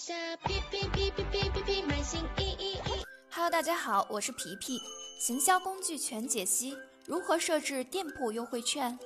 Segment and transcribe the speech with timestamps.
[0.00, 0.14] 下
[0.46, 3.04] 皮皮皮皮皮皮皮买新衣衣衣。
[3.30, 4.80] Hello，大家好，我是皮皮，
[5.20, 8.98] 行销工具全解析，如何设置店铺优惠券？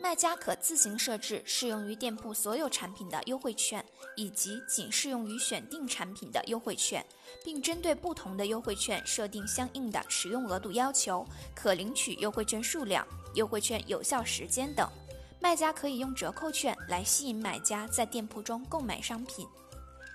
[0.00, 3.86] 卖家可自行设置适用于店铺所有产品的优惠券，
[4.16, 7.06] 以及仅适用于选定产品的优惠券，
[7.44, 11.24] 并针对不同的优惠券设定相应的使用额度要求、
[11.54, 14.90] 可领取优惠券数量、优惠券有效时间等。
[15.38, 19.46] 卖家可以用折扣券来吸引买家在店铺中购买商品。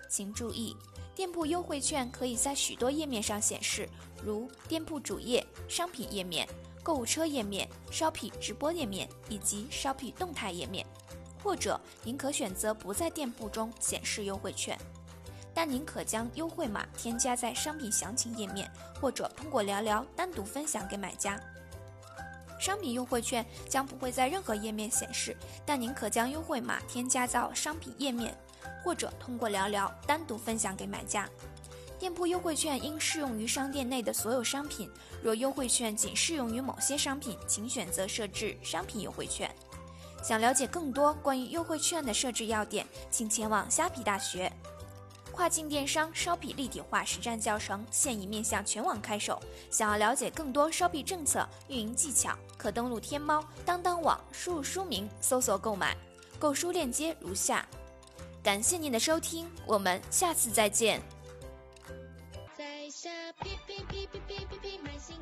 [0.09, 0.75] 请注意，
[1.15, 3.87] 店铺优惠券可以在许多页面上显示，
[4.21, 6.45] 如店铺主页、商品页面。
[6.81, 10.83] 购物车页面、Shoppe 直播页面以及 Shoppe 动态页面，
[11.43, 14.79] 或者您可选择不在店铺中显示优惠券，
[15.53, 21.39] 但您可将优惠码添加在商品详情页面，或者通过聊聊单独分享给买家。
[22.59, 25.35] 商品优惠券将不会在任何页面显示，
[25.65, 28.35] 但您可将优惠码添加到商品页面，
[28.83, 31.29] 或者通过聊聊单独分享给买家。
[31.97, 34.89] 店铺优惠券应适用于商店内的所有商品。
[35.21, 39.53] 若优惠券仅适用于某些商品，请选择设置商品优惠券。
[40.23, 44.51] 想了解更多关于优惠券的设置要点，请前往虾皮大学。
[45.31, 49.37] 跨境电商烧皮立体化实战教程现已面向全网开售。
[49.69, 55.95] 想要了解更多烧皮政策、运营技巧，可登录天猫、当当网，输入书名搜索购买。
[56.37, 57.65] 购书链接如下。
[58.49, 60.99] 感谢您的收听我们下次再见。
[62.57, 65.15] 在下哔哔哔哔哔哔哔满心